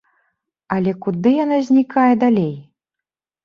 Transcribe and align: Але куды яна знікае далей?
Але 0.75 0.91
куды 1.05 1.35
яна 1.43 1.61
знікае 1.69 2.11
далей? 2.27 2.53